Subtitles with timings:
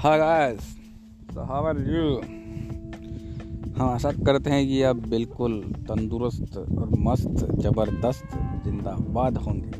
[0.00, 0.60] Hi guys
[1.34, 2.04] so how are you
[3.76, 8.28] हम आशा करते हैं कि आप बिल्कुल तंदुरुस्त और मस्त, ज़बरदस्त,
[8.64, 9.70] जिंदाबाद होंगे।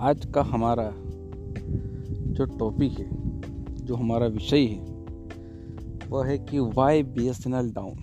[0.00, 0.90] आज का हमारा
[2.32, 3.08] जो टॉपिक है,
[3.86, 4.80] जो हमारा विषय है
[6.08, 7.94] वह है कि why B S N L down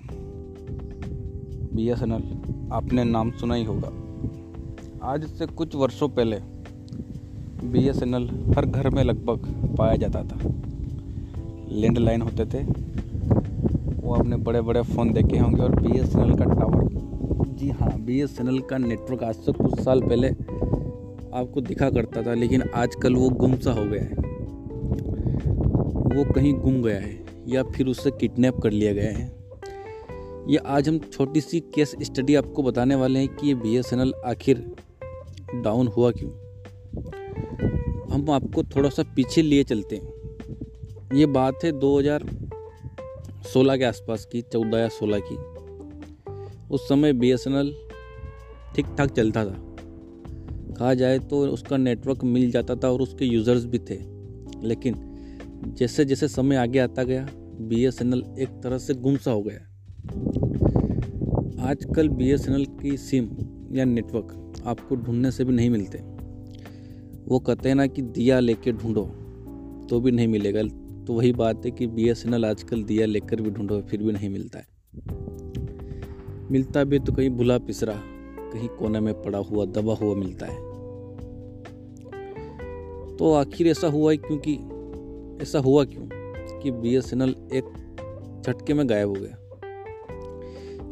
[1.76, 3.90] B S N L आपने नाम सुना ही होगा।
[5.04, 6.55] आज से कुछ वर्षों पहले
[7.72, 7.98] बी एस
[8.58, 10.40] हर घर में लगभग पाया जाता था।
[11.72, 12.64] लैंडलाइन होते थे।
[13.98, 16.84] वो आपने बड़े बड़े फ़ोन देखे होंगे और बी एस का टावर।
[17.56, 18.38] जी हाँ बी एस
[18.70, 20.30] का नेटवर्क आज से कुछ साल पहले
[21.38, 24.24] आपको दिखा करता था, लेकिन आजकल वो गुम सा हो गया है।
[26.16, 29.26] वो कहीं गुम गया है या फिर उससे किडनैप कर लिया गया है।
[30.50, 33.94] ये आज हम छोटी सी केस स्टडी आपको बताने वाले हैं कि ये बी एस
[33.94, 34.66] एन एल आखिर
[35.56, 36.32] डाउन हुआ क्यों?
[38.12, 40.16] हम आपको थोड़ा सा पीछे लिए चलते हैं।
[41.14, 45.56] ये बात है 2016 के आसपास की 14 या 16 की।
[46.72, 47.36] उस समय बी
[48.76, 49.56] ठीक ठाक चलता था।
[50.74, 54.00] कहा जाए तो उसका नेटवर्क मिल जाता था और उसके यूज़र्स भी थे।
[54.68, 54.96] लेकिन
[55.68, 57.30] जैसे जैसे समय आगे आता गया
[57.62, 59.60] बीएसएनएल एक तरह से गुमसा हो गया।
[61.70, 62.36] आजकल बी
[62.82, 63.30] की सिम
[63.72, 66.15] या नेटवर्क आपको ढूँढने से भी नहीं मिलते।
[67.28, 69.06] वो कहते हैं ना कि दिया लेके ढूंढो
[69.90, 70.64] तो भी नहीं मिलेगा।
[71.06, 74.04] तो वही बात है कि बी एस एन एल आजकल दिया लेकर भी ढूंढो, फिर
[74.04, 74.68] भी नहीं मिलता है।
[76.52, 77.94] मिलता भी तो कहीं भुला पिसरा,
[78.54, 80.76] कहीं कोने में पड़ा हुआ, दबा हुआ मिलता है।
[83.18, 84.54] तो आखिर ऐसा हुआ है क्योंकि,
[85.42, 86.10] ऐसा हुआ क्यों
[86.60, 87.66] कि बी एस एन एल एक
[88.48, 89.38] झटके में गायब हो गया।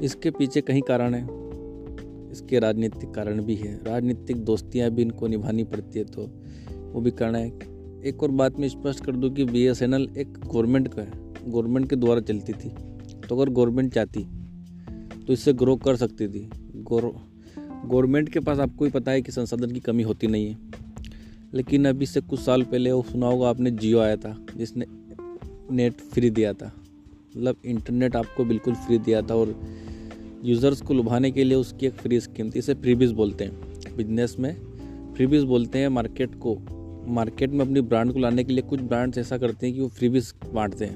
[0.01, 1.42] इसके पीछे कहीं कारण है?
[2.33, 6.29] इसके राजनीतिक कारण भी है। राजनीतिक दोस्तियाँ भी इनको निभानी पड़ती है तो
[6.83, 7.47] वो भी कारण है।
[8.05, 11.11] एक और बात मैं स्पष्ट कर दूँ कि बीएसएनएल एक गवर्नमेंट का है।
[11.47, 12.69] गवर्नमेंट के द्वारा चलती थी।
[13.29, 14.25] तो अगर गवर्नमेंट चाहती
[15.27, 19.71] तो इससे ग्रो कर सकती थी। गवर्नमेंट के पास आपको ही पता है कि संसाधन
[19.71, 20.57] की कमी होती नहीं है।
[21.53, 24.85] लेकिन अभी से कुछ साल पहले वो सुना होगा आपने जियो आया था, जिसने
[25.71, 26.71] नेट फ्री दिया था।
[27.37, 29.59] मतलब इंटरनेट आपको बिल्कुल फ्री दिया था और
[30.43, 34.35] यूज़र्स को लुभाने के लिए उसकी एक फ्री स्कीम थी इसे फ्रीबीज बोलते हैं। बिज़नेस
[34.39, 34.55] में
[35.15, 36.55] फ्रीबीज बोलते हैं मार्केट को।
[37.09, 39.87] मार्केट में अपनी ब्रांड को लाने के लिए कुछ ब्रांड्स ऐसा करते हैं कि वो
[39.89, 40.95] फ्रीबीज बांटते हैं।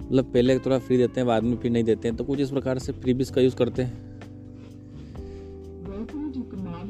[0.00, 2.50] मतलब पहले थोड़ा फ्री देते हैं, बाद में फिर नहीं देते हैं तो कुछ इस
[2.50, 4.04] प्रकार से फ्रीबीज का यूज़ करते हैं।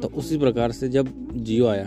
[0.01, 1.85] तो उसी प्रकार से जब जियो आया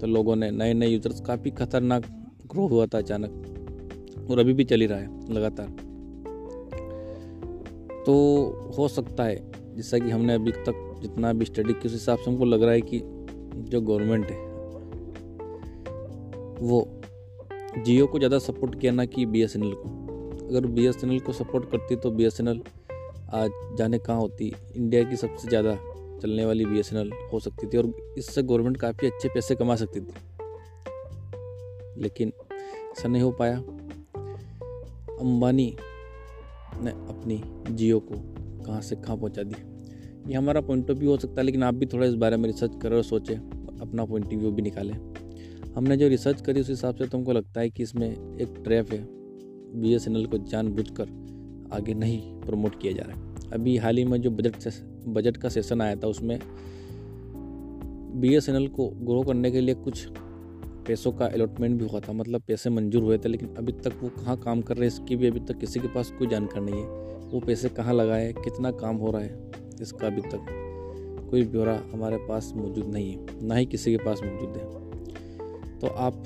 [0.00, 2.04] तो लोगों ने नए नए यूज़र्स काफ़ी खतरनाक
[2.46, 5.87] ग्रो हुआ था अचानक और अभी भी चल ही रहा है, लगातार।
[8.08, 8.14] तो
[8.76, 9.36] हो सकता है,
[9.76, 12.80] जैसा कि हमने अभी तक जितना भी स्टडी किस हिसाब से हमको लग रहा है
[12.82, 13.00] कि
[13.70, 14.36] जो गवर्नमेंट है,
[16.60, 16.78] वो
[17.78, 21.04] जियो को ज़्यादा सपोर्ट किया ना कि बी एस एन एल को। अगर बी एस
[21.04, 22.62] एन एल को सपोर्ट करती तो बी एस एन एल
[23.34, 24.52] आज जाने कहाँ होती?
[24.76, 25.74] इंडिया की सबसे ज़्यादा
[26.22, 29.54] चलने वाली बी एस एन एल हो सकती थी और इससे गवर्नमेंट काफ़ी अच्छे पैसे
[29.54, 30.12] कमा सकती थी।
[32.02, 32.32] लेकिन
[32.92, 33.56] ऐसा नहीं हो पाया।
[35.18, 35.74] अंबानी
[36.82, 37.42] ने अपनी
[37.74, 38.14] जियो को
[38.64, 39.66] कहाँ से कहाँ पहुँचा दिया।
[40.28, 42.46] ये हमारा पॉइंट ऑफ़ व्यू हो सकता है, लेकिन आप भी थोड़ा इस बारे में
[42.46, 43.36] रिसर्च करें और सोचें,
[43.80, 44.94] अपना पॉइंट ऑफ़ व्यू भी निकालें।
[45.76, 48.92] हमने जो रिसर्च करी, उस हिसाब से तो हमको लगता है कि इसमें एक ट्रैप
[48.92, 49.06] है
[49.80, 51.08] बी एस एन एल को जानबूझकर
[51.72, 54.70] आगे नहीं प्रमोट किया जा रहा है। अभी हाल ही में जो बजट से
[55.10, 56.38] बजट का सेशन आया था, उसमें
[58.20, 60.08] बी एस एन एल को ग्रो करने के लिए कुछ
[60.88, 64.08] पैसों का अलॉटमेंट भी हुआ था मतलब पैसे मंजूर हुए थे, लेकिन अभी तक वो
[64.10, 66.80] कहाँ काम कर रहे हैं, इसकी भी अभी तक किसी के पास कोई जानकारी नहीं
[66.80, 69.50] है। वो पैसे कहाँ लगाए, कितना काम हो रहा है,
[69.82, 70.46] इसका अभी तक
[71.30, 75.86] कोई ब्यौरा हमारे पास मौजूद नहीं है, ना ही किसी के पास मौजूद है। तो
[75.86, 76.22] आप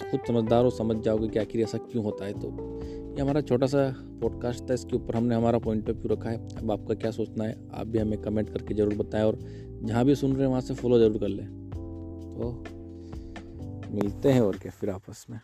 [0.00, 2.48] खुद समझदार हो समझ जाओगे कि आखिर ऐसा क्यों होता है तो
[2.80, 3.84] ये हमारा छोटा सा
[4.20, 7.44] पॉडकास्ट था, इसके ऊपर हमने हमारा पॉइंट ऑफ़ व्यू रखा है। अब आपका क्या सोचना
[7.44, 9.38] है, आप भी हमें कमेंट करके ज़रूर बताएँ और
[9.84, 11.46] जहाँ भी सुन रहे हैं, वहाँ से फॉलो ज़रूर कर लें।
[12.30, 12.77] तो
[13.90, 15.40] मिलते हैं और क्या फिर आपस में।